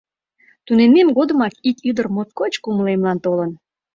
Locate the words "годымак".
1.17-1.53